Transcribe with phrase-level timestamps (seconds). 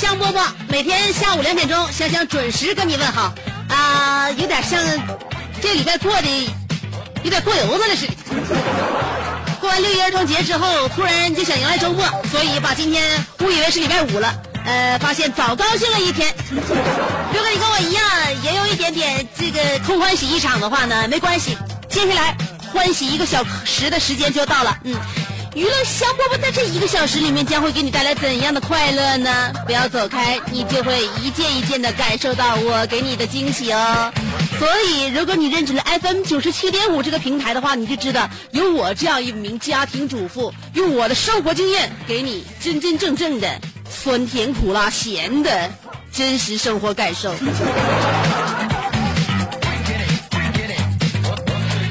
[0.00, 3.34] 香饽饽，每天下午两点钟，香香准时跟你问好。
[3.68, 4.80] 啊、有点像
[5.60, 6.52] 这礼拜过的
[7.22, 8.14] 有点过油子了似的。
[9.60, 14.34] 过完六一儿童节之后，突然就想迎来周末，所以把今天误以为是礼拜五了。
[14.64, 16.34] 呃，发现早高兴了一天。
[16.50, 18.02] 如果你跟我一样，
[18.42, 21.58] 也有一点点这个空欢喜一场的话呢，没关系。
[21.90, 22.34] 接下来
[22.72, 24.96] 欢喜一个小时的时间就到了，嗯。
[25.56, 29.52] 娱乐香饽饽在这一个小时里面将会给你带来怎样的快乐呢？
[29.66, 34.12] 不要走开，你就会一件一件的感受到我给你的惊喜哦。
[34.60, 45.68] 所以，如果你认准了 FM 九十七点五这个平台的话，你就知道有我这样一名家庭主妇，用我的生活经验给你真真正正的酸甜苦辣咸的
[46.12, 47.34] 真实生活感受。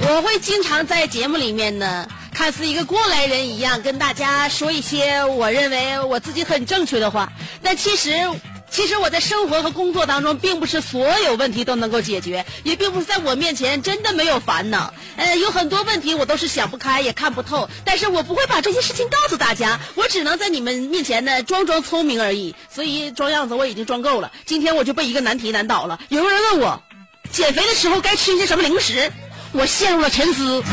[0.02, 2.08] 我会经常在节目里面呢，
[2.39, 8.29] 看似一个过来人一样，跟大家说一些我认为我自己很正确的话，但其实。
[8.72, 14.94] 其实我在生活和工作当中，并不是所有问题都能够解决，也并不是在我面前真的没有烦恼。
[15.17, 22.56] 呃，有很多问题我都是想不开，也看不透，但是我不会把这些事情告诉大家，我只能在你们面前呢装装聪明而已。
[22.71, 24.31] 所以装样子我已经装够了。
[24.45, 26.00] 今天我就被一个难题难倒了。
[26.09, 26.83] 有个人问我，
[27.31, 29.11] 减肥的时候该吃一些什么零食？
[29.51, 30.63] 我陷入了沉思。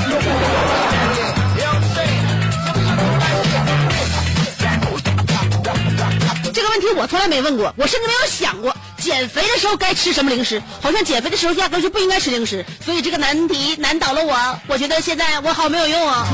[6.76, 10.62] 问题我从来没问过，我甚至没有想过减肥的时候该吃什么零食。
[10.82, 14.58] 好像减肥的时候压根就不应该吃零食，所以这个难题难倒了我。
[14.66, 16.28] 我觉得现在我好没有用啊。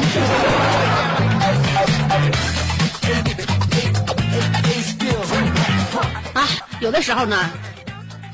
[6.35, 6.49] 啊，
[6.81, 7.49] 有的时候呢，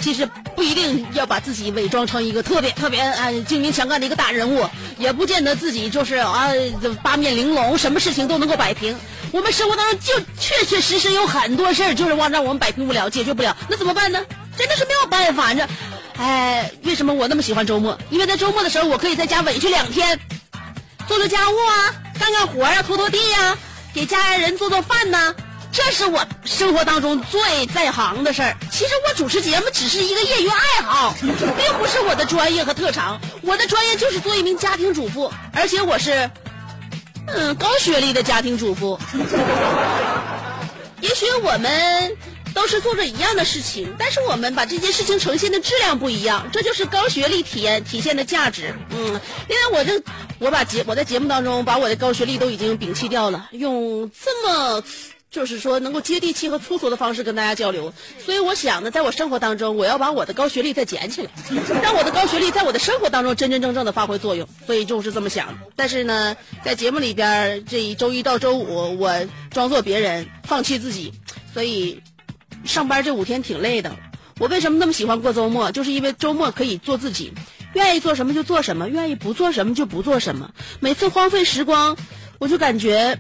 [0.01, 0.27] 其实
[0.59, 6.51] 不一定要把自己伪装成一个特别特别啊精明强干的一个大人物，也不见得自己就是啊
[7.01, 8.99] 八面玲珑，什么事情都能够摆平。
[9.31, 14.21] 我们生活当中就确确实实有很多事儿，就是让让我们摆平不了、解决不了，那怎么办呢？
[14.57, 15.55] 真的是没有办法。
[15.55, 15.65] 这，
[16.17, 17.97] 哎，为什么我那么喜欢周末？
[18.11, 20.19] 因为在周末的时候，我可以在家委屈两天，
[21.07, 23.57] 做做家务啊，干干活啊，拖拖地呀、
[23.95, 25.33] 给家人做做饭呐、
[25.71, 28.56] 这是我生活当中最在行的事儿。
[28.71, 33.21] 其实我主持节目只是一个业余爱好，并不是我的专业和特长。
[33.43, 36.31] 我的专业就是做一名家庭主妇，而且我是，
[37.27, 38.99] 嗯，高学历的家庭主妇。
[41.01, 42.17] 也许我们
[42.53, 48.75] 都是做着一样的事情，但是我们把这件事情呈现的质量不一样，这就是高学历体验体现的价值。
[48.91, 50.03] 嗯，另外我这
[50.39, 54.83] 我把节我在节目当中把我的高学历都已经摒弃掉了，用这么。
[55.31, 61.31] 就是说，能够接地气和粗俗的方式跟大家交流，所以我想呢，在我生活当中，我要把我的高学历再捡起来，
[61.83, 65.59] 让我的高学历在我的生活当中真真正正的发挥作用，所以就是这么想。
[65.77, 66.34] 但是呢，
[66.65, 71.13] 在节目里边，这一周一到周五，我装作别人，放弃自己，
[71.53, 72.03] 所以
[72.65, 73.95] 上班这五天挺累的。
[74.39, 75.72] 我为什么那么喜欢过周末？
[75.72, 77.34] 就是因为周末可以做自己，
[77.75, 80.53] 愿意做什么就做什么，愿意不做什么就不做什么。
[80.80, 81.97] 每次荒废时光，
[82.39, 83.19] 我就感觉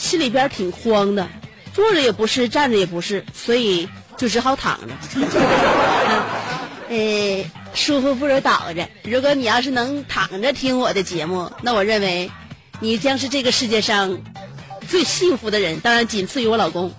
[0.00, 1.28] 心里边挺慌的，
[1.74, 3.86] 坐着也不是，站着也不是，所以
[4.16, 4.94] 就只好躺着。
[6.88, 7.44] 呃，
[7.74, 8.88] 舒服不如倒着。
[9.04, 12.30] 如果你要是能躺着听我的节目，那我认为
[12.80, 14.18] 你将是这个世界上
[14.88, 16.90] 最幸福的人，当然仅次于我老公。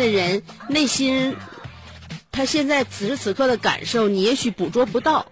[0.00, 1.36] 的人内心，
[2.32, 5.26] 他现在此时此刻的感受，你也许捕捉不到。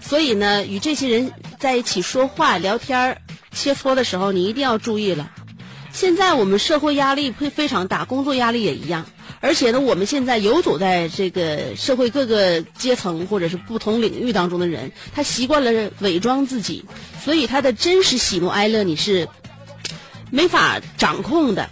[0.00, 3.20] 所以呢，与这些人在一起说话、聊天、
[3.52, 5.30] 切磋的时候，你一定要注意了。
[5.92, 9.06] 现在我们社会压力会非常大，工作压力也一样。
[9.40, 16.84] 而且呢，我们现在游走在这个社会各个阶层或者是不同领域当中的人，他习惯了伪装自己，
[17.24, 19.28] 所以他的真实喜怒哀乐你是
[20.30, 21.70] 没法掌控的。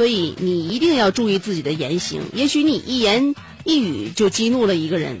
[0.00, 2.22] 所以你一定要注意自己的言行。
[2.32, 5.20] 也许你一言一语就激怒了一个人。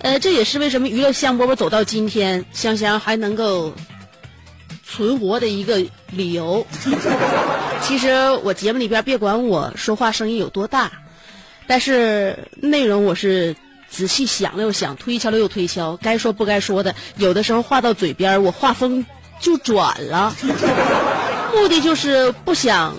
[0.00, 3.74] 呃，这也是为什么娱乐香饽饽走到今天，香香还能够
[4.84, 6.66] 存活的一个理由。
[7.86, 10.90] 其实我节目里边别管我说话声音有多大，
[11.68, 13.54] 但是内容我是
[13.88, 19.06] 仔细想了又想，推敲了又推敲，该说不该说的，有的时候话到嘴边，我话锋
[19.38, 20.34] 就转了，
[21.54, 22.96] 目的就是不想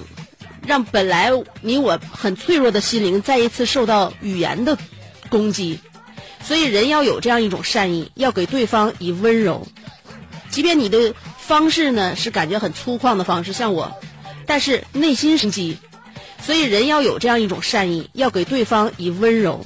[0.66, 4.78] 让本来你我很脆弱的心灵再一次受到语言的
[5.30, 5.80] 攻击。
[6.42, 9.68] 所以人要有这样一种善意，要给对方以温柔，
[10.50, 13.94] 即便你的方式呢是感觉很粗犷的方式，像我，
[14.46, 15.78] 但是内心生机。
[16.42, 19.66] 所以人要有这样一种善意，要给对方以温柔，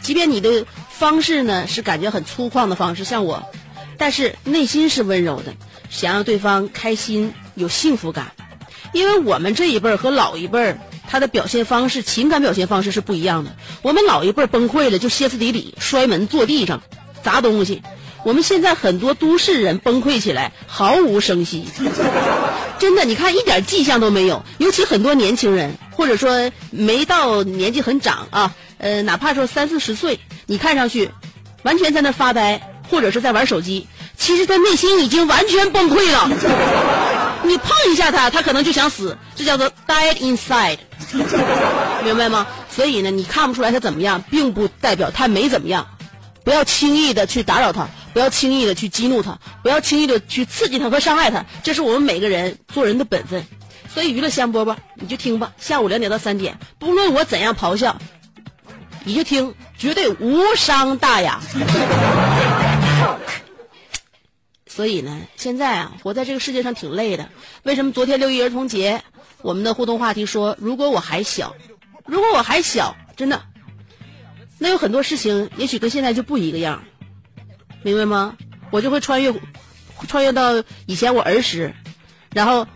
[0.00, 3.46] 即便你的方式呢是感觉很粗犷的方式，像我，
[3.98, 5.54] 但是内心是温柔的，
[5.90, 8.32] 想让对方开心有幸福感。
[8.92, 10.78] 因为我们这一辈儿和老一辈儿。
[11.10, 13.54] 他的表现方式、情感表现方式是不一样的。
[13.82, 16.80] 我们老一辈儿崩溃了就歇斯底里、摔门、坐地上、
[17.22, 17.82] 砸东西。
[18.24, 21.66] 我们现在很多都市人崩溃起来毫无声息，
[22.78, 24.42] 真的，你看一点迹象都没有。
[24.56, 31.10] 尤其很多年轻人，或者说没到年纪很长啊，呃，哪怕说三四十岁，你看上去
[31.62, 33.86] 完全在那发呆，或者是在玩手机，
[34.16, 36.30] 其实他内心已经完全崩溃了。
[37.44, 40.78] 你碰一下他，他可能就想死，这叫做 dead inside，
[42.04, 42.46] 明白吗？
[42.70, 45.86] 所以呢，你看不出来他怎么样，并不代表他没怎么样。
[46.44, 53.44] 不要轻易的去打扰他，不要轻易的去激怒他，不要轻易的去刺激他和伤害他，这是我们每个人做人的本分。
[53.94, 55.52] 所以娱乐香饽饽，你就听吧。
[55.58, 57.96] 下午两点到三点，不论我怎样咆哮，
[59.04, 61.40] 你就听，绝对无伤大雅。
[64.74, 67.28] 所以呢，现在啊，活在这个世界上挺累的。
[67.62, 69.02] 为什么昨天六一儿童节，
[69.42, 71.54] 我们的互动话题说，如果我还小，
[72.06, 73.42] 如果我还小，真的，
[74.56, 76.84] 那有很多事情也许跟现在就不一个样，
[77.82, 78.34] 明白吗？
[78.70, 79.34] 我就会穿越，
[80.08, 81.74] 穿越到以前我儿时，
[82.32, 82.66] 然后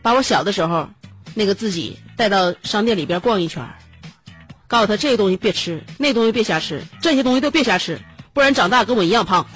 [0.00, 0.88] 把我小的时候
[1.34, 3.62] 那个自己带到商店里边逛一圈，
[4.68, 8.00] 告诉他这个东西别吃，那东西别瞎吃，这些东西都别瞎吃，
[8.32, 9.46] 不然长大跟我一样胖。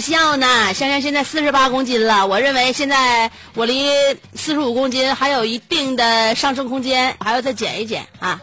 [0.00, 3.86] 笑呢，香香现在四十八公斤了，我认为现在我离
[4.34, 8.40] 四十五公斤还有一定的上升空间，还要再减一减啊！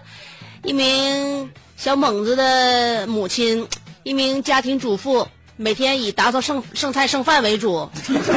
[0.63, 3.67] 一名小猛子的母亲，
[4.03, 7.89] 一名家庭主妇，每天以打扫剩剩菜剩饭为主，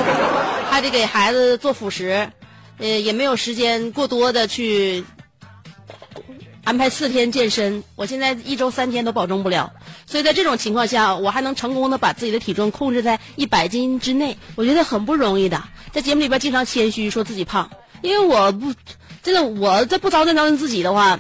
[0.71, 2.31] 还得给孩子做辅食，
[2.79, 5.05] 呃，也没有时间过多的去。
[6.71, 9.73] 安排四天健身，我现在一周三天都保证不了，
[10.07, 15.65] 所以在这种情况下，我还能成功的把自己的体重控制在一百斤之内，我觉得很不容易的。
[15.91, 17.71] 在节目里边经常谦虚说自己胖，
[18.03, 18.73] 因为我不
[19.21, 21.19] 真的，我这不糟践糟践自己的话，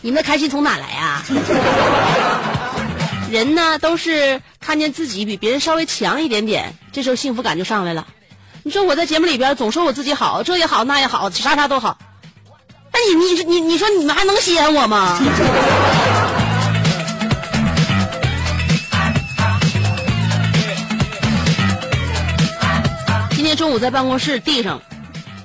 [0.00, 1.24] 你们的开心从哪来啊？
[3.32, 8.06] 人呢都是看见自己比别人稍微强一点点，这时候幸福感就上来了。
[8.62, 11.98] 你说我在节目里边总说我自己好，这也好那也好，啥啥都好。
[12.94, 15.18] 那你你你你说你们还能稀罕我吗？
[23.32, 24.80] 今天中午在办公室地上，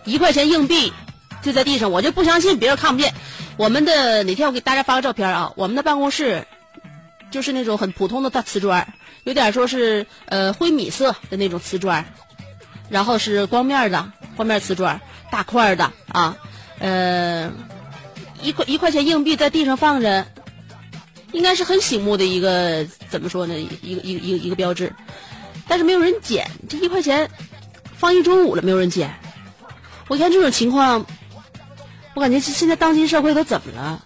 [0.05, 0.93] 一块钱硬币
[1.41, 3.15] 就在地上，我就不相信别人看不见。
[3.57, 5.51] 我们的哪天我给大家发个照片啊？
[5.55, 6.45] 我们的办公室
[7.31, 12.05] 就是那种很普通的大瓷砖，有点说是呃灰米色的那种瓷砖，
[12.89, 15.01] 然后是光面的光面瓷砖，
[15.31, 16.37] 大块的啊。
[16.79, 17.51] 呃，
[18.41, 20.25] 一块一块钱硬币在地上放着，
[21.31, 23.59] 应该是很醒目的一个怎么说呢？
[23.81, 24.93] 一个一个一个一个标志，
[25.67, 26.49] 但是没有人捡。
[26.69, 27.29] 这一块钱
[27.97, 29.13] 放一中午了，没有人捡。
[30.07, 31.05] 我看这种情况，
[32.15, 34.03] 我感觉现在当今社会都怎么了？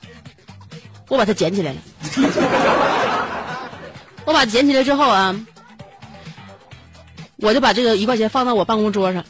[1.09, 1.79] 我把它捡起来了。
[4.25, 5.35] 我把它捡起来之后啊，
[7.37, 9.23] 我就把这个一块钱放到我办公桌上。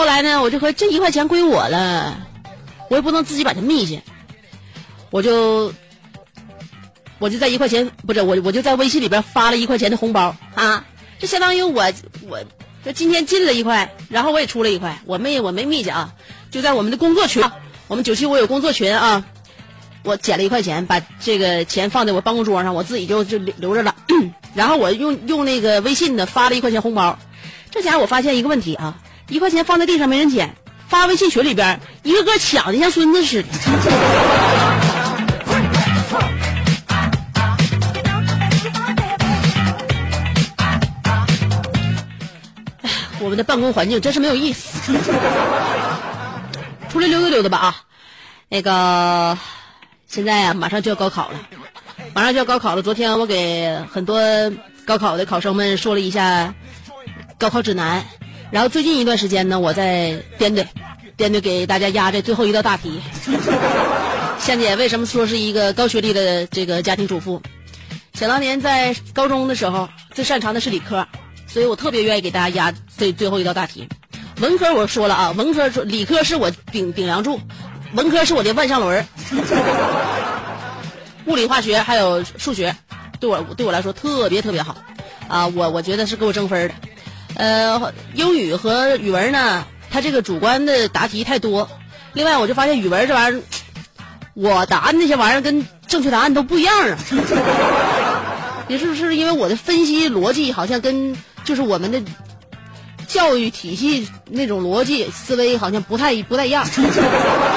[0.00, 2.26] 后来呢，我就和这一块钱归我了，
[2.88, 4.00] 我也不能自己把它密去，
[5.10, 5.74] 我就
[7.18, 10.86] 我就在一块钱不是我我就在微信里边发了一块钱的红包啊，
[11.18, 11.92] 这相当于我
[12.30, 12.42] 我
[12.82, 16.14] 就今天进了一块，然后我也出了一块，我没我没密去啊，
[16.50, 17.44] 就在我们的工作群，
[17.86, 19.22] 我们九七五有工作群啊，
[20.02, 23.94] 我捡了一块钱，把这个钱放在我办公桌上，我自己就就留留着了，
[24.56, 27.18] 然后我用用那个微信呢发了一块钱红包，
[27.70, 28.98] 这家伙我发现一个问题啊，
[29.30, 30.52] 一块钱放在地上没人捡，
[30.88, 33.48] 发微信群里边一个个抢的像孙子似的。
[43.20, 44.92] 我们的办公环境真是没有意思。
[46.88, 47.76] 出来溜达溜达吧啊！
[48.48, 49.38] 那个，
[50.08, 51.38] 现在啊、马上就要高考了，
[52.12, 52.82] 马上就要高考了。
[52.82, 54.20] 昨天我给很多
[54.84, 56.52] 高考的考生们说了一下
[57.38, 58.04] 高考指南，
[58.50, 60.66] 然后最近一段时间呢，我在编队，
[61.16, 63.00] 编队给大家压这最后一道大题。
[64.40, 67.40] 香姐为什么说是一个高学历的这个家庭主妇？
[68.14, 71.06] 想当年在高中的时候，最擅长的是理科，
[71.46, 73.88] 所以我特别愿意给大家压这最后一道大题。
[74.40, 77.38] 文科我说了啊，文科理科是我顶顶梁柱，
[77.94, 79.06] 文科是我的万向轮。
[81.26, 82.74] 物理、化学还有数学，
[83.20, 84.76] 对我对我来说特别特别好，
[85.28, 86.74] 啊，我我觉得是给我争分的。
[87.40, 91.66] 呃，英语和语文呢，它这个主观的答题太多。
[92.12, 93.42] 另外，我就发现语文这玩意儿，
[94.34, 96.98] 我答的那些玩意儿跟正确答案都不一样啊。
[98.68, 102.02] 也是不是因为我的分析逻辑好像跟就是我们的
[103.08, 106.68] 教育体系那种逻辑思维好像不太不太一样，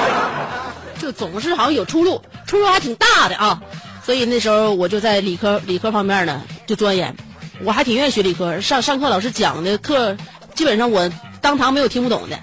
[0.97, 3.61] 就总是好像有出入，出入还挺大的啊。
[4.05, 7.15] 所以那时候我就在理科理科方面呢就钻研，
[7.61, 8.59] 我还挺愿意学理科。
[8.61, 10.17] 上上课老师讲的课，
[10.55, 12.39] 基本上我当堂没有听不懂的。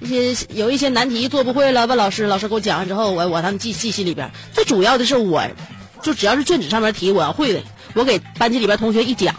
[0.00, 4.30] 一些有一些难题做不会了，问老师，老师给我讲完之后，我我他们记记心里边。
[4.52, 5.44] 最主要的是我，
[6.02, 7.62] 就只要是卷子上面题我要会的，
[7.94, 9.36] 我给班级里边同学一讲，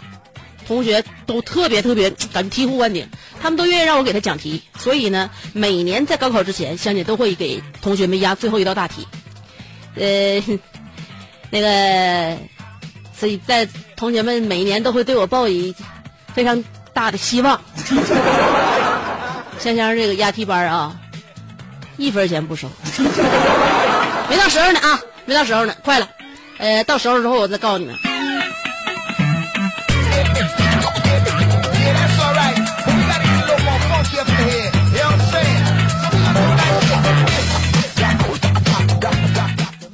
[0.66, 3.06] 同学都特别特别感觉醍醐灌顶，
[3.42, 4.62] 他们都愿意让我给他讲题。
[4.78, 9.06] 所以呢，每年在高考之前，香姐都会给同学们压最后一道大题。
[9.96, 10.42] 呃，
[11.50, 12.38] 那个，
[13.18, 13.66] 所以在
[13.96, 15.74] 同学们每年都会对我抱以
[16.34, 17.60] 非常大的希望。
[19.58, 20.94] 香香这个押题班啊，
[21.96, 22.68] 一分钱不收，
[24.28, 26.08] 没到时候呢啊，没到时候呢，快了，
[26.58, 27.94] 呃，到时候之后我再告诉你们。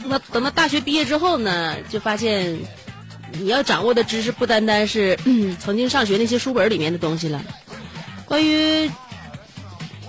[0.08, 2.58] 那等到大学毕业之后呢，就发现
[3.38, 5.18] 你要掌握的知识不单单是、
[5.60, 7.42] 曾经上学那些书本里面的东西了，
[8.26, 8.90] 关于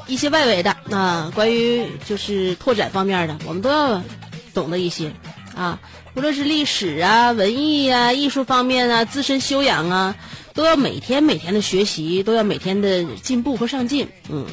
[0.08, 4.04] 一些外围的啊，关于就是拓展方面的，我们都要
[4.54, 5.14] 懂得一些
[5.56, 5.80] 啊，
[6.16, 10.16] 无论是历史啊、文艺啊、艺术方面啊、自身修养啊，
[10.54, 14.10] 都要每天每天的学习，都要每天的进步和上进。
[14.30, 14.46] 嗯，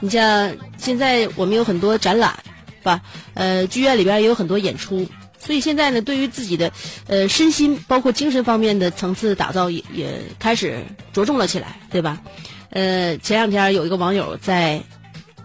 [0.00, 2.38] 你像现在我们有很多展览，
[2.80, 3.00] 是吧？
[3.34, 5.06] 呃，剧院里边也有很多演出，
[5.48, 6.70] 所以现在呢，对于自己的
[7.06, 12.20] 呃身心包括精神方面的层次打造也也开始着重了起来，对吧？
[12.68, 14.82] 呃，前两天有一个网友在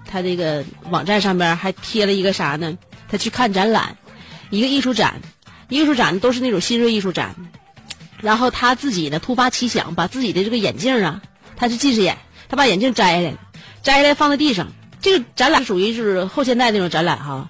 [0.06, 2.78] 他这个网站上边还贴了一个啥呢？
[3.08, 3.96] 他去看展览，
[4.50, 5.22] 一个艺术展，
[5.70, 7.34] 艺术展都是那种新锐艺术展。
[8.20, 11.22] 然后他自己呢突发奇想，把自己的这个眼镜啊，
[11.56, 12.18] 他是近视眼，
[12.50, 13.38] 他把眼镜摘下来，
[13.82, 14.68] 摘下来放在地上。
[15.00, 17.50] 这个展览属于是后现代那种展览哈，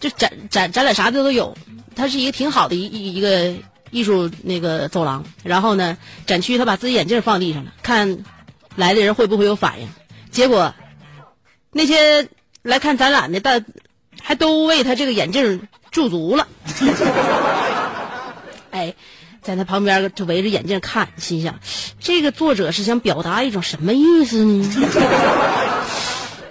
[0.00, 1.56] 就展展展览啥的都有，
[1.96, 3.54] 它是一个挺好的一一一个
[3.90, 5.24] 艺术那个走廊。
[5.42, 8.18] 然后呢，展区他把自己眼镜放地上了，看
[8.76, 9.88] 来的人会不会有反应。
[10.30, 10.74] 结果
[11.72, 12.28] 那些
[12.62, 13.64] 来看展览的，但
[14.22, 16.46] 还都为他这个眼镜驻足了。
[18.70, 18.94] 哎，
[19.42, 21.58] 在他旁边就围着眼镜看，心想
[21.98, 24.68] 这个作者是想表达一种什么意思呢？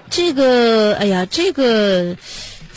[0.09, 2.15] 这个，哎呀，这个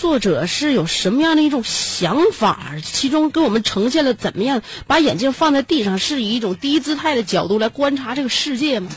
[0.01, 2.73] 作者是有什么样的一种想法？
[2.83, 8.89] 其中给我们呈现了怎么样把眼镜放在地上，是以一种低姿态的角度来观察这个世界吗？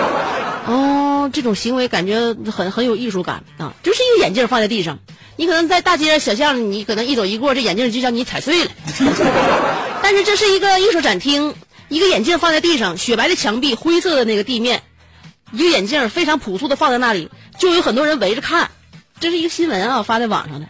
[0.64, 3.74] 哦，这种行为感觉很很有艺术感啊！
[3.82, 5.00] 就是一个眼镜放在地上，
[5.36, 8.70] 你可能在大街上小巷，你可能一走一过，这眼镜就让你踩碎了。
[10.02, 11.54] 但是这是一个艺术展厅，
[11.90, 14.82] 一个眼镜放在地上，雪白的墙壁，灰色的那个地面，
[15.52, 17.28] 一个眼镜非常朴素的放在那里，
[17.58, 18.70] 就有很多人围着看。
[19.20, 20.66] 这是一个新闻啊，发在网上的。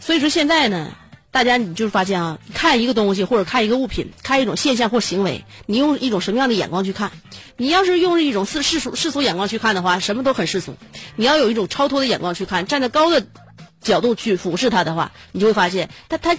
[0.00, 0.88] 所以说现在呢，
[1.30, 7.12] 大家你就是发现啊，看一个东西或者看一个物品，看一种现象或行为，你用一种什么样的眼光去看？
[7.56, 10.74] 你要是用一种世世俗世俗眼光去看的话，什么都很世俗。
[11.14, 13.24] 你要有一种超脱的眼光去看，站在高的
[13.80, 16.36] 角度去俯视它的话，你就会发现，它它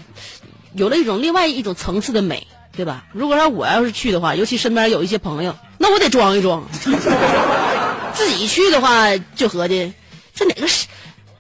[0.73, 3.05] 有了一种另外一种层次的美，对吧？
[3.13, 6.65] 如果让我要是去的话，尤其身边有一些朋友，那那我得装一装。
[8.15, 9.91] 自己去的话，就合计
[10.35, 10.87] 这哪个是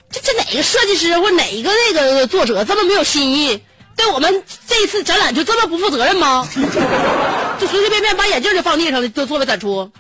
[0.09, 3.61] 这这哪个设计师或哪一个那个作者这么没有新意，
[3.95, 6.47] 对我们这一次展览就这么不负责任吗？
[7.59, 9.91] 就随随便便把眼镜就放地上了，就作为展出。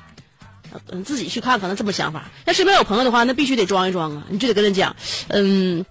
[0.89, 2.25] 嗯，自己去看可能这么想法。
[2.45, 4.23] 要身边有朋友的话，那必须得装一装啊！
[4.29, 4.95] 你就得跟他讲，
[5.27, 5.85] 嗯，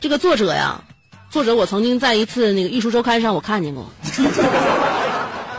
[0.00, 0.80] 这个作者呀，
[1.28, 3.90] 作者我曾经在一次那个艺术周刊上我看见过，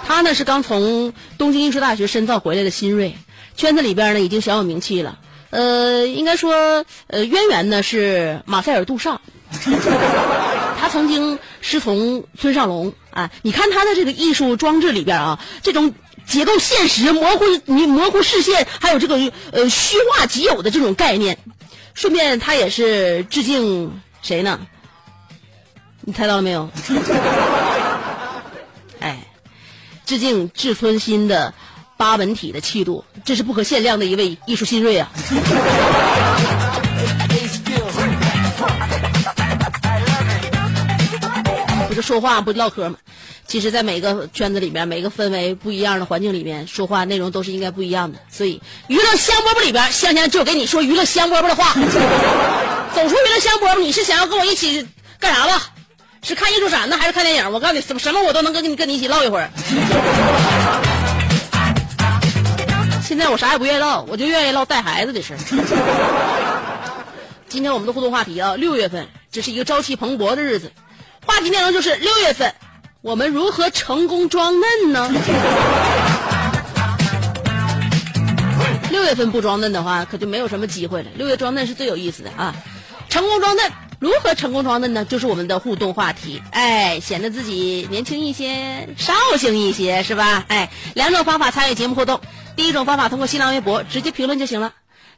[0.08, 3.18] 他呢是刚从东京艺术大学深造回来的新锐，
[3.58, 5.20] 圈子里边呢已经小有名气了。
[5.50, 9.22] 呃，应该说，呃，渊源呢是马塞尔·杜尚，
[10.80, 13.32] 他曾经师从村上隆啊。
[13.42, 15.94] 你看他的这个艺术装置里边啊，这种。
[16.28, 19.16] 结构现实，模糊你模糊视线，还有这个
[19.54, 21.38] 呃虚化即有的这种概念。
[21.94, 24.60] 顺便，他也是致敬谁呢？
[26.02, 26.70] 你猜到了没有？
[29.00, 29.26] 哎，
[30.06, 31.54] 致敬志村新的
[31.98, 35.10] 八纹体的气度，这是不可限量的一位艺术新锐啊！
[41.88, 42.98] 不就说话不唠嗑吗？
[43.48, 48.20] 其实，在每个圈子里面，每个氛围不一样的环境里面，说话内容都是应该不一样的。
[48.30, 51.74] 所以，娱乐香饽饽里边，香香就给你说娱乐香饽饽的话。
[52.94, 54.88] 走出娱乐香饽饽，你是想要跟我一起
[55.20, 55.72] 干啥吧？
[56.22, 57.52] 是看艺术展呢，还是看电影？
[57.52, 59.50] 我告诉你，什么什么我都能跟你跟你一起唠一会儿。
[63.08, 65.34] 现在我啥也不愿意唠，我就愿意唠带孩子的事
[67.48, 70.70] 今天我们的互动话题啊，六月份，这是一个朝气蓬勃的日子。
[71.26, 72.54] 话题内容就是六月份。
[73.02, 75.10] 我们如何成功装嫩呢？
[78.92, 81.10] 六月份不装嫩的话，可就没有什么机会了。
[81.16, 82.54] 六月装嫩是最有意思的啊！
[83.08, 85.06] 成功装嫩，如何成功装嫩呢？
[85.06, 86.42] 就是我们的互动话题。
[86.52, 90.46] 哎，显得自己年轻一些，绍兴一些，是吧？
[90.48, 92.22] 哎，两种方法参与节目互动。
[92.56, 94.74] 第一种方法通过新浪微博直接评论就行了。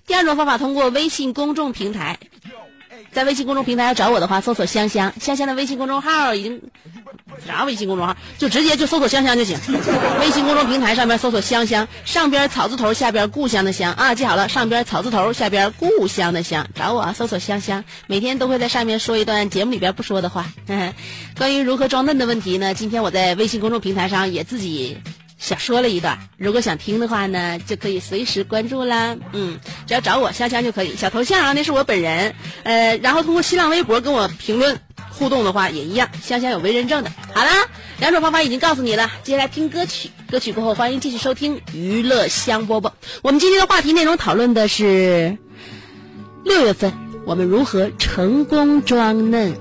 [0.08, 2.18] 第二种方法通过微信公众平台。
[3.12, 6.62] 在微信公众平台要找我的话，搜索香香香香的微信公众号已经
[7.46, 9.58] 啥微信公众号，就直接就搜索香香就行。
[10.20, 20.46] 微信公众平台上面搜索香香，上边草字头，下边故乡的乡啊，记好了，上边草字头，下边故乡的乡，找我搜索香香，每天都会在上面说一段节目里边不说的话。
[21.38, 22.74] 关于如何装嫩的问题呢？
[22.74, 24.98] 今天我在微信公众平台上也自己。
[25.50, 29.18] 想说了一段，如果想听的话呢，就可以随时关注啦。
[29.34, 32.36] 嗯，只要找我香香就可以，小头像啊，那是我本人。
[32.62, 37.12] 呃，然后通过新浪微博跟我评论互动的话也一样，香香有为认证的。
[37.34, 42.92] 好啦，两种方法已经告诉你了，接下来听歌曲，歌曲过后欢迎继续收听娱乐香饽饽。
[43.24, 45.36] 我们今天的话题内容讨论的是
[46.46, 46.94] 六月份
[47.26, 49.58] 我们如何成功装嫩。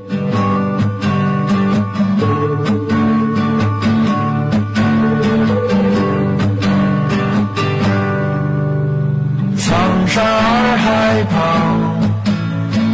[11.18, 11.35] 洱海旁，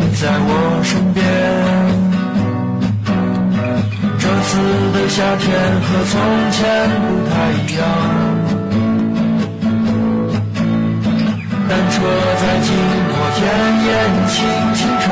[0.00, 0.48] 你在我
[0.82, 1.22] 身边。
[4.18, 4.56] 这次
[4.94, 5.44] 的夏天
[5.82, 6.12] 和从
[6.52, 6.58] 前
[7.04, 7.84] 不太一样。
[11.68, 11.94] 单车
[12.40, 12.66] 在经
[13.10, 13.40] 过田
[13.84, 13.87] 野，
[14.32, 14.34] 轻
[14.74, 15.06] 轻唱。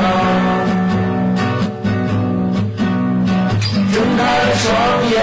[3.93, 4.21] 睁开
[4.57, 4.65] 双
[5.11, 5.15] 眼，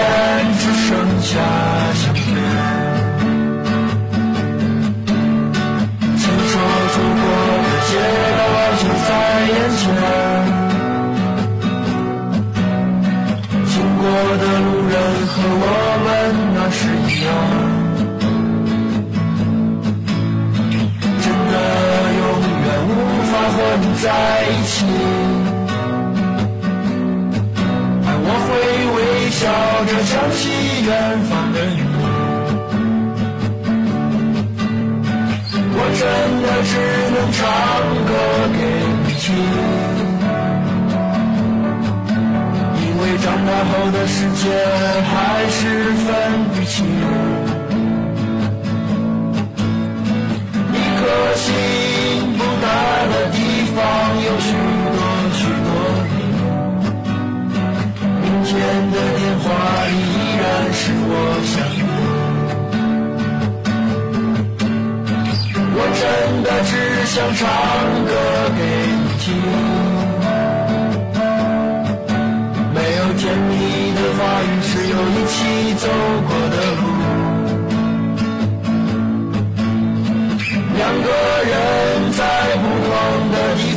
[0.59, 1.29] 只剩下
[7.91, 10.20] 街道就在眼前。
[42.77, 44.43] 因为长大后的世界
[45.03, 45.13] 还
[45.49, 45.59] 是
[45.93, 46.07] 分
[46.53, 46.85] 不清，
[50.73, 51.01] 一颗
[51.35, 51.43] 心
[52.37, 52.65] 不大
[53.07, 53.37] 的地
[53.75, 53.77] 方
[54.25, 54.49] 有许
[54.91, 54.97] 多
[55.33, 55.69] 许多
[56.11, 56.15] 你，
[58.21, 58.49] 明天
[58.91, 59.43] 的电话
[59.87, 61.11] 里依然是我
[61.45, 61.79] 想你，
[65.73, 66.01] 我真
[66.43, 66.71] 的只
[67.07, 67.39] 想唱
[68.05, 68.09] 歌
[68.57, 68.59] 给。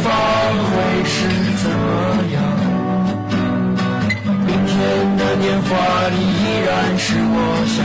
[0.04, 0.10] 方
[0.68, 0.72] 会
[1.04, 1.16] 是
[1.62, 1.84] 怎么
[2.34, 2.36] 样？
[4.46, 4.72] 明天
[5.16, 5.70] 的年华
[6.08, 7.36] 里依然是我
[7.74, 7.78] 想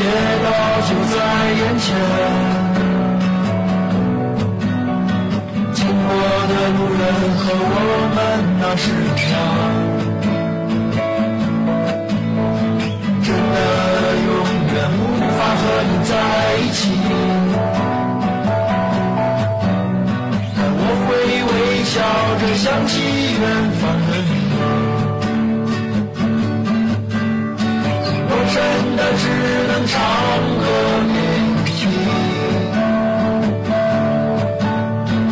[0.00, 0.06] 街
[0.42, 0.48] 道
[0.88, 1.14] 就在
[1.60, 1.86] 眼前。
[5.74, 6.08] 经过
[6.48, 7.02] 的路人
[7.36, 7.78] 和我
[8.14, 8.18] 们
[8.60, 9.36] 那时一样，
[13.22, 13.56] 真的
[14.26, 14.28] 永
[14.72, 15.02] 远无
[15.36, 16.10] 法和你在
[16.56, 16.80] 一起。
[20.56, 21.08] 但我会
[21.44, 21.52] 微
[21.84, 21.94] 笑
[22.40, 22.92] 着想起
[29.16, 29.24] 只
[29.68, 29.96] 能唱
[30.58, 30.64] 歌
[31.12, 31.78] 给你听。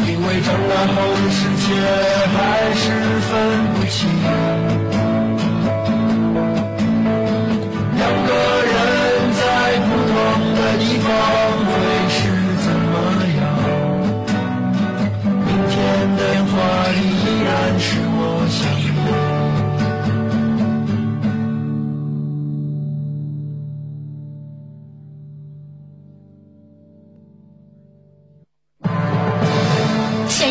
[0.06, 2.17] 因为长大后的世界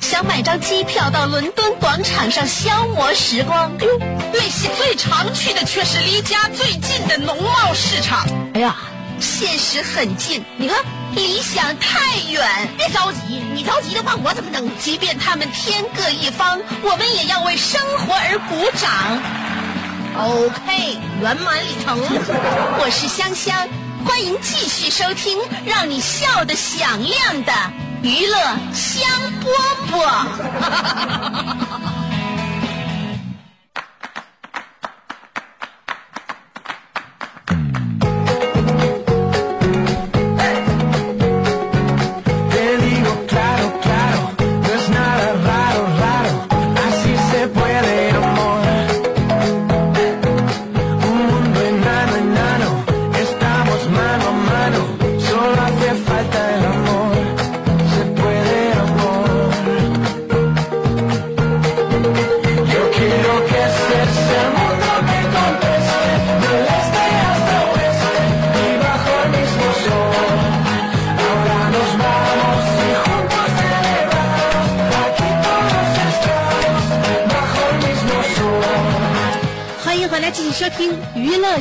[0.00, 3.70] 想买张机票到伦敦广场上消磨时光，
[4.32, 8.26] 内心最常去的却是离家最近的农贸市场。
[8.54, 8.76] 哎呀，
[9.20, 10.78] 现实很近，你看
[11.14, 12.68] 理想太远。
[12.76, 14.70] 别着急，你着急的话，我怎么整？
[14.78, 18.90] 即便他们天各一方，我们也要为生活而鼓掌。
[20.16, 21.98] OK，圆满里程。
[22.00, 23.68] 我是香香，
[24.06, 27.52] 欢迎继续收听让你笑得响亮的
[28.02, 28.38] 娱乐
[28.72, 29.02] 香
[29.42, 29.46] 饽
[29.90, 29.98] 饽。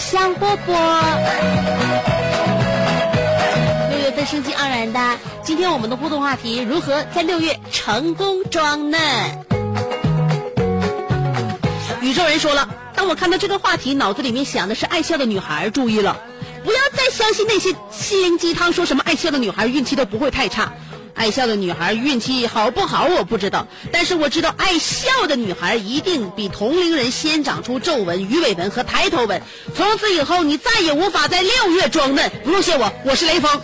[0.10, 0.74] 香饽饽。
[3.90, 8.98] 六月份生机盎然的，今天我们的互动话题：如何在六月成功装嫩？
[12.00, 15.70] 宇宙人说了，当我看到这个话题，脑子里面想的是爱笑的女孩。
[15.70, 16.16] 注意了，
[16.64, 20.72] 不要再相信那些心灵鸡汤，说什么爱笑的女孩运气都不会太差。
[21.18, 29.42] 爱笑的女孩运气好不好我不知道，但是我知道爱笑的女孩一定比同龄人先长出皱纹、鱼尾纹和抬头纹。
[29.76, 32.32] 从此以后，你再也无法在六月装嫩。
[32.44, 33.60] 不用谢我，我是雷锋。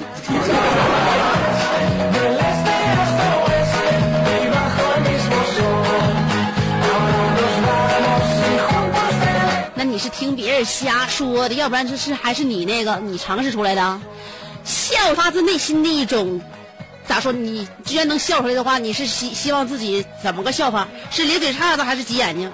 [9.76, 14.02] 那你是听别人瞎说的，要不然这是还是你那个你尝试出来的啊？
[14.66, 16.42] 笑发自内心的一种，
[17.08, 17.32] 咋说？
[17.32, 20.88] 你居然能笑出来的话，你是希希望自己怎么个笑法？
[21.12, 22.52] 是咧嘴叉子还是挤眼睛？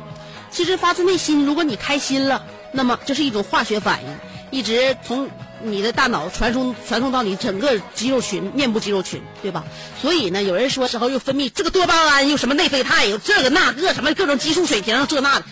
[0.51, 5.29] 其实发自内心，如果你开心了，那么这是一种化学反应，一直从
[5.61, 9.63] 你的大脑传送传送到你整个肌肉群、面部肌肉群，对吧？
[10.01, 15.45] 所以呢，有人说时候又分泌这个多巴胺，又什么内啡肽，又这个那个什么各种激素水平这那的。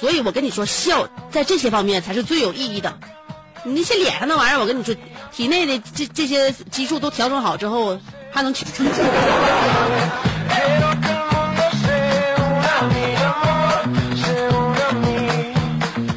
[0.00, 2.92] 所以我跟你说，笑在这些方面才是最有意义的。
[3.64, 4.94] 你那些脸上那玩意儿，我跟你说，
[5.32, 7.98] 体内的这这些激素都调整好之后，
[8.32, 8.64] 还能去。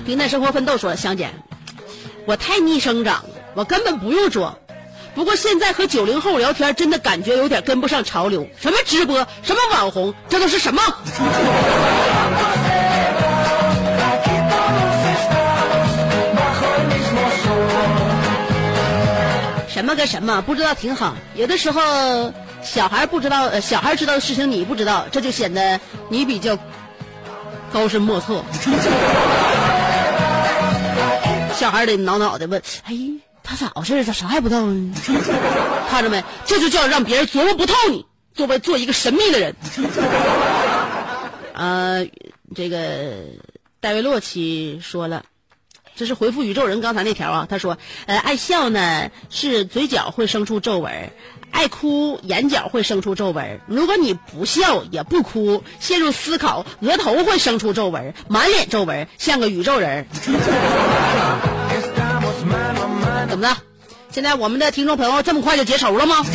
[0.05, 1.29] 平淡生活奋斗说，香姐，
[2.25, 4.57] 我太逆生长了，我根本不用装。
[5.13, 8.47] 不过现在和九零后聊天，真的感觉有点跟不上潮流。
[8.59, 10.81] 什么直播，什么网红，这都是什么？
[19.85, 21.15] 什么个什么，不知道挺好。
[21.35, 26.57] 有的时候小孩不知道，小孩知道的事情你不知道，这就显得你比较
[27.71, 28.43] 高深莫测。
[31.53, 32.97] 小孩得挠挠的问：“哎，
[33.43, 34.03] 他咋回事？
[34.03, 34.95] 咋啥也不知道呢？”
[35.87, 39.55] 看着没，这就叫让别人琢磨不透你，作为做一个神秘的人。
[41.53, 42.03] 呃，
[42.55, 42.79] 这个
[43.79, 45.21] 戴维洛奇说了。
[45.95, 51.11] 这是回复宇宙人刚才那条啊，他说，呃，爱笑呢是嘴角会生出皱纹，
[51.51, 53.61] 爱哭眼角会生出皱纹。
[53.65, 60.05] 如果你不笑也不哭，陷入思考，额头会生出皱纹，满脸皱纹，像个宇宙人。
[63.29, 63.55] 怎么的？
[64.11, 66.17] 现在我们的听众朋友这么快就结仇了吗？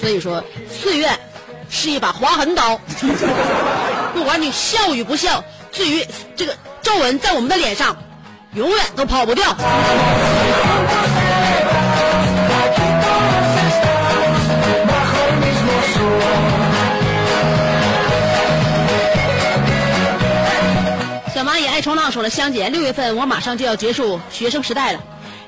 [0.00, 1.08] 所以说，岁月
[1.70, 2.80] 是一把划痕刀。
[4.14, 7.96] 不管你笑与不笑，至于这个皱纹在我们的脸上，
[8.54, 9.44] 永远都跑不掉。
[21.34, 25.00] 小蚂蚁爱冲浪说了，香姐，六月份我马上就要结束学生时代了。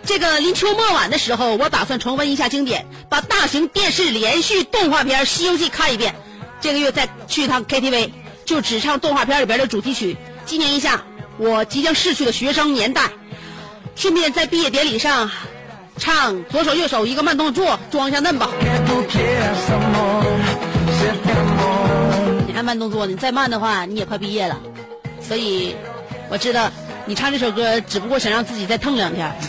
[0.04, 6.14] 这个临秋末晚的时候，我打算重温一下经典，把大型电视连续动画片《西游记》看一遍。
[6.60, 8.10] 这个月再去一趟 KTV。
[8.46, 11.00] 就只唱动画片里边的主题曲，纪念一下
[11.38, 13.08] 我即将逝去的学生年代，
[13.94, 15.30] 顺便在毕业典礼上
[15.96, 18.50] 唱左手右手一个慢动作，装一下嫩吧。
[22.44, 24.58] 你还慢动作，你再慢的话你也快毕业了，
[25.20, 25.76] 所以
[26.28, 26.72] 我知道
[27.10, 29.28] 你唱这首歌只不过想让自己再痛两天。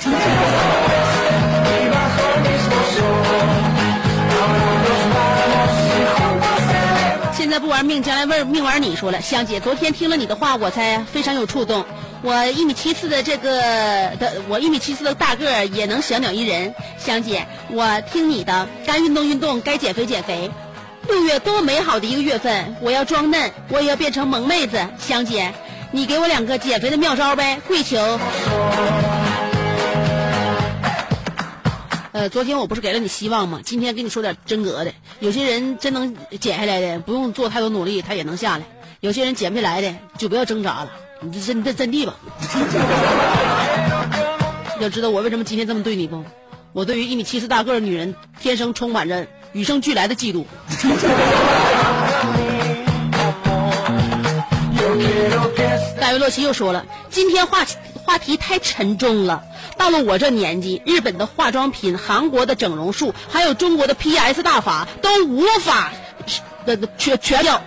[7.31, 8.95] 现在不玩命，将来玩命玩你。
[8.95, 11.85] 说了，香姐，昨天听了你的话，我才非常有触动。
[12.23, 13.61] 我一米七四的这个
[14.19, 16.73] 的，我一米七四的大个也能小鸟依人。
[16.97, 20.49] 香姐，我听你的，该运动运动，该减肥减肥。
[21.07, 24.83] 六月多美好的一个月份，我要装嫩，我也要变成萌妹子。
[24.97, 25.53] 香姐，
[25.93, 27.97] 你给我两个减肥的妙招呗，跪求。
[32.13, 33.59] 呃，昨天我不是给了你希望吗？
[33.65, 34.93] 今天跟你说点真格的。
[35.19, 38.63] 有些人真能减下来的，不用做太多努力，他也能下来；
[39.01, 42.15] 有些人减不下来的，就不要挣扎了，你就真真阵地吧。
[44.79, 46.23] 要知道我为什么今天这么对你不？
[46.71, 50.45] 我对于一米七四大个的女人，天生充满着与生俱来的嫉妒。
[56.11, 57.65] 维洛奇又说了，今天话
[58.03, 59.43] 话题太沉重了。
[59.77, 65.93] 到了我这年纪，日本的化妆品、韩国的整容术，还有中国的 PS 大法都无法
[66.65, 67.61] 的全全掉，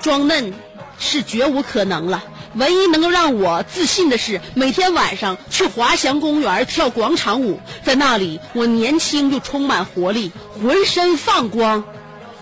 [0.00, 0.54] 装嫩
[0.98, 2.24] 是绝无可能了。
[2.54, 11.84] 唯一能够让我自信的是，每天晚上去华翔公园跳广场舞，在那里我年轻又充满活力，浑身放光。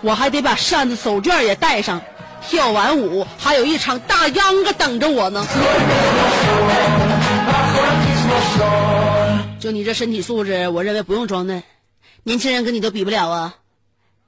[0.01, 2.01] 我还得把扇子手绢也带上，
[2.41, 5.45] 跳完舞还有一场大秧歌等着我呢。
[9.59, 11.61] 就你这身体素质，我认为不用装嫩，
[12.23, 13.53] 年轻人跟你都比不了啊，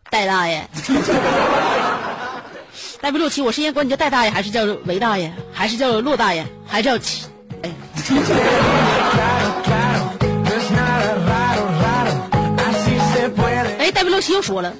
[0.09, 0.67] 戴大爷。
[3.01, 7.25] 戴不六七，我是应该管你叫戴大爷，还是叫韦大爷，还是叫骆大爷，还是叫七？
[7.63, 7.71] 哎。
[13.79, 14.73] 哎，戴不六七又说了，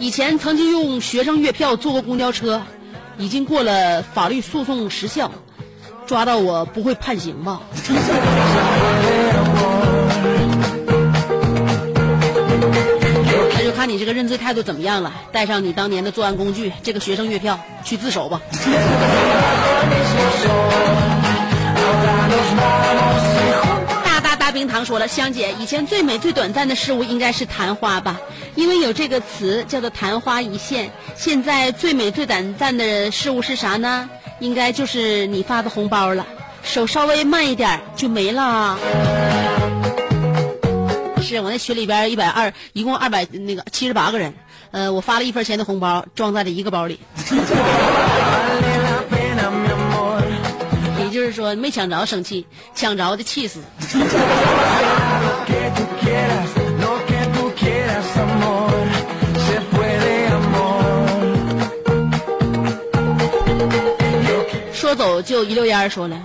[0.00, 2.62] 以前曾经用学生月票坐过公交车，
[3.18, 5.32] 已经过了法律诉讼时效，
[6.06, 7.60] 抓到我不会判刑吧？
[13.54, 15.12] 那就看你这个认罪态度怎么样了？
[15.32, 18.40] 带上你当年的作案工具，这个学生月票去自首吧。
[24.58, 28.20] 冰糖说了，香姐，以前最美最短暂的事物应该是昙花吧，
[28.56, 30.90] 因为有这个词叫做昙花一现。
[31.14, 34.10] 现在最美最短暂的事物是啥呢？
[34.40, 36.26] 应该就是你发的红包了，
[36.64, 38.76] 手稍微慢一点就没了。
[41.22, 44.34] 是我那群里边一百二，一共二百那个七十八个人，
[44.72, 46.98] 呃，我发了一分钱的红包，装在了一个包里。
[51.32, 53.60] 说，没抢着生气，抢着的气死。
[64.72, 66.16] 说走就一溜烟儿说了。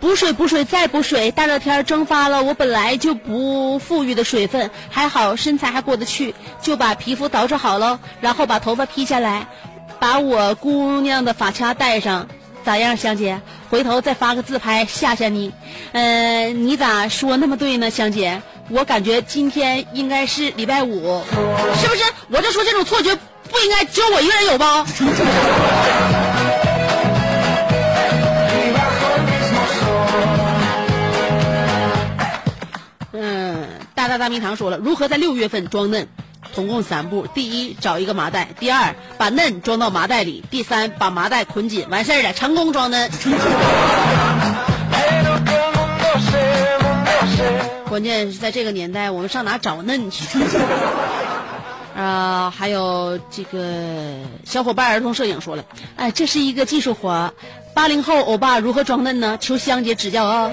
[0.00, 9.48] 补水补水再补水，大热天蒸发了我本来就不富裕的水分，还好身材还过得去，就把皮肤捯饬好了，然后把头发披下来，
[9.98, 12.28] 把我姑娘的发卡戴上，
[12.68, 13.40] 咋样，香姐？
[13.70, 15.50] 回头再发个自拍吓吓你。
[15.92, 18.42] 呃，你咋说那么对呢，香姐？
[18.68, 21.22] 我感觉今天应该是礼拜五，
[21.80, 22.02] 是不是？
[22.28, 23.16] 我就说这种错觉
[23.50, 24.84] 不应该只有我一个人有吧？
[33.12, 36.06] 嗯，大大大蜜糖说了，如何在六月份装嫩？
[36.58, 43.08] 总共三步：第一，找一个麻袋；第二，把嫩装到麻袋里；第三，把麻袋捆紧，完事儿了，成功装嫩。
[47.88, 50.24] 关键是在这个年代，我们上哪找嫩去？
[51.96, 55.62] 啊，还有这个小伙伴儿童摄影说了，
[55.94, 57.32] 哎，这是一个技术活，
[57.72, 59.38] 八零后欧巴如何装嫩呢？
[59.40, 60.50] 求香姐指教啊！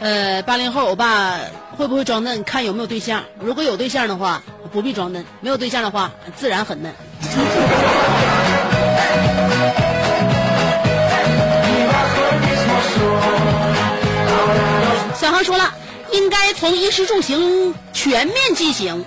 [0.00, 1.36] 呃，八零后欧巴
[1.76, 2.44] 会不会装嫩？
[2.44, 3.24] 看有没有对象。
[3.40, 6.92] 如果有对象的话，不必装嫩；没有对象的话，自然很嫩。
[15.18, 15.74] 小航说了，
[16.12, 19.04] 应该从衣食住行全面进行，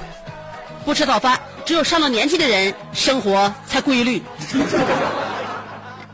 [0.83, 4.21] 不吃早饭，只有上了年纪的人生活才规律。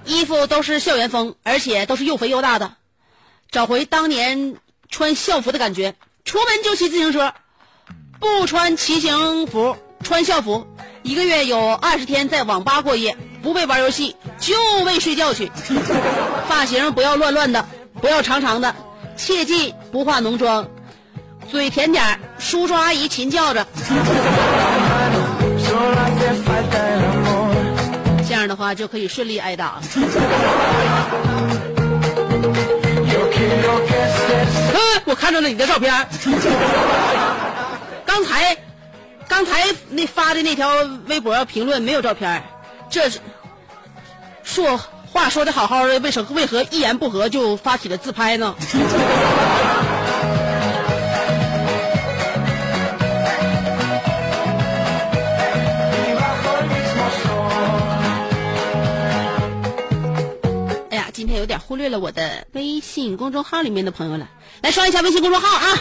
[0.06, 2.74] 衣服都是校园风，而且都是又肥又大的，
[3.52, 4.56] 找回当年
[4.90, 5.96] 穿校服的感觉。
[6.24, 7.34] 出门就骑自行车，
[8.20, 10.66] 不穿骑行服，穿校服。
[11.04, 15.52] 一个月有二十天在网吧过夜，不为玩游戏，就为睡觉去。
[16.50, 17.64] 发型不要乱乱的，
[18.02, 18.76] 不要长长的，
[19.16, 20.68] 切记不化浓妆。
[21.52, 23.66] 嘴甜点儿，叔叔阿姨勤叫着。
[28.66, 29.80] 话就可以顺利挨打。
[34.74, 35.94] 嗯，我看着了你的照片。
[38.06, 38.58] 刚才，
[39.28, 40.68] 刚才那发的那条
[41.08, 42.42] 微博评论没有照片，
[42.90, 43.20] 这是
[44.44, 44.80] 说
[45.12, 48.56] 话说的好好的，为什为何一言不合就发起了自拍呢？
[61.46, 64.28] 有点忽略了我的微信公众号里面的朋友了，
[64.64, 65.78] 来刷一下微信公众号啊！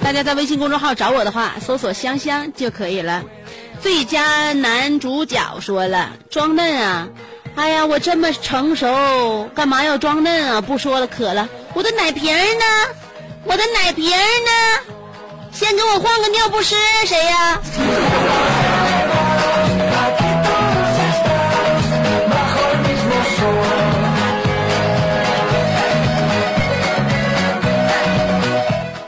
[0.00, 3.24] 大家在微信公众号找我的话，搜索“香香”就可以了。
[3.80, 7.08] 最佳男主角说了，装嫩啊！
[7.56, 10.60] 哎呀，我这么成熟，干嘛要装嫩啊？
[10.60, 11.48] 不说了，渴了。
[11.74, 12.64] 我的奶瓶呢？
[13.42, 14.99] 我的奶瓶呢？
[15.60, 17.60] 先给我换个尿不湿，谁呀.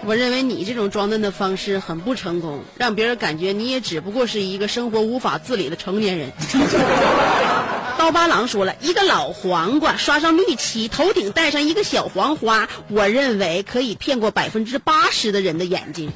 [0.05, 6.33] 我认为你这种装嫩的方式很不成功，让别人感觉你也只不过是一个生活无法自理的成年人。
[7.97, 16.13] 刀疤狼说了，一个老黄瓜刷上绿漆，头顶戴上一个小黄花，我认为可以骗过百分之八十的人的眼睛。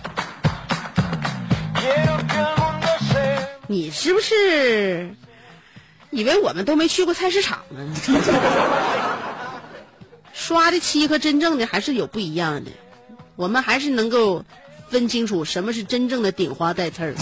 [3.69, 5.11] 你是不是
[6.11, 7.85] 以为我们都没去过菜市场呢？
[10.33, 12.71] 刷的漆和真正的还是有不一样的，
[13.35, 14.45] 我们还是能够
[14.89, 17.15] 分清楚什么是真正的顶花带刺儿。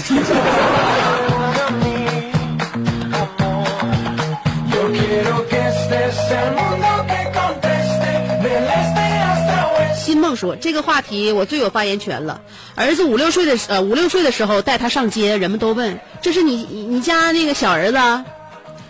[10.36, 12.40] 说这个话题我最有发言权了。
[12.74, 17.98] 儿子五六岁的呃五六岁的时候带他上街，人们都问这是你你家那个小儿子？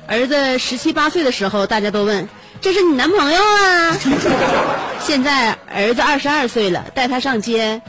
[0.06, 2.28] 儿子十七八岁的时候，大家都问
[2.60, 3.96] 这是你男朋友啊？
[5.00, 7.80] 现在儿子二十二岁了，带他上街，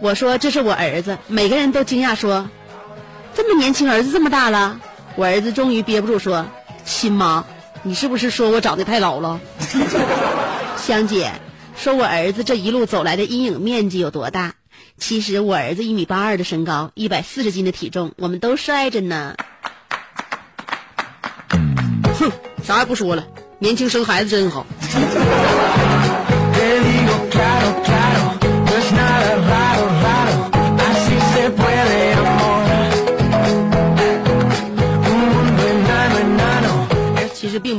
[0.00, 2.48] 我说这是我儿子，每个人都惊讶说
[3.34, 4.80] 这么年轻，儿子这么大了。
[5.16, 6.46] 我儿子终于憋不住说
[6.84, 7.44] 亲妈，
[7.82, 9.40] 你是不是说我长得太老了？
[10.76, 11.30] 香姐
[11.84, 14.54] 说我儿子这一路走来的阴影面积有多大？
[14.96, 19.36] 其实我儿子一米八二的身高，一百四十斤的体重，我们都帅着呢。
[22.18, 22.32] 哼，
[22.64, 23.26] 啥也不说了，
[23.58, 24.64] 年轻生孩子真好。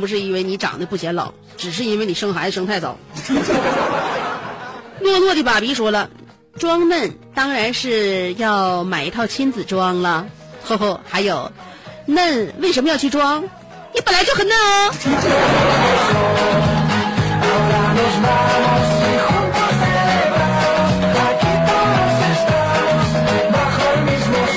[0.05, 2.95] 不是因为你长得不显老，只是因为你生孩子生太早。
[5.01, 6.07] 诺诺的爸比说了，
[6.59, 10.27] 装嫩当然是要买一套亲子装了。
[10.63, 11.51] 呵呵，还有，
[12.05, 13.43] 嫩为什么要去装？
[13.95, 14.91] 你本来就很嫩哦。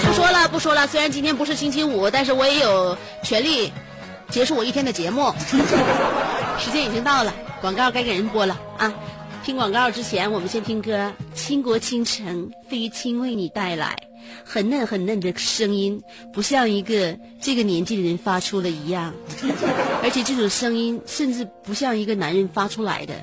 [0.05, 0.87] 不说了，不说了。
[0.87, 3.73] 虽然今天不是星期五，但是我也有权利
[4.31, 5.33] 结束我一天的节目。
[6.59, 8.93] 时间已经到了，广告该给人播了啊！
[9.45, 10.93] 听广告之前，我们先听歌，
[11.35, 13.97] 《倾国倾城》，费玉清为你带来
[14.45, 16.03] 很嫩很嫩的声音，
[16.33, 19.15] 不像一个这个年纪的人发出的一样，
[20.03, 23.15] 而且这种声音甚至不像一个男人发出来的，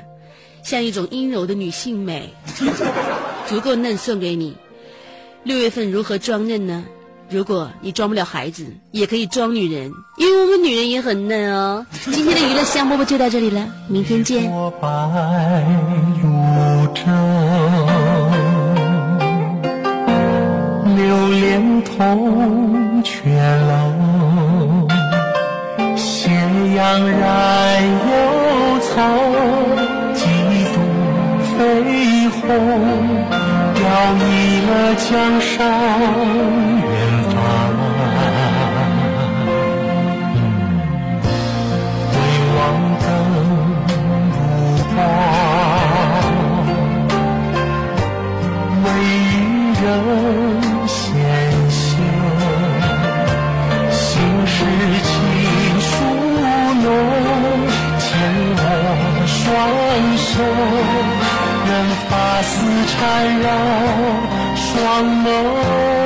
[0.63, 2.33] 像一种阴柔的女性美，
[3.45, 4.55] 足够嫩，送给你。
[5.43, 6.85] 六月份如何装嫩呢？
[7.27, 11.85] 如果你装不了孩子，也可以装女人，因为我们女人也很嫩哦。
[12.05, 14.49] 今天的娱乐香饽饽就到这里了，明天见。
[14.51, 14.87] 我白
[16.21, 16.29] 如
[16.93, 17.01] 舟，
[20.95, 23.31] 流连铜雀
[23.67, 24.87] 楼，
[25.97, 26.29] 斜
[26.75, 29.01] 阳染幽草，
[30.13, 30.23] 几
[30.73, 30.77] 度
[31.57, 32.47] 飞鸿，
[33.83, 34.23] 摇曳
[34.69, 35.53] 了江上
[60.35, 61.71] 手，任
[62.09, 63.47] 发丝缠绕
[64.57, 66.04] 双眸。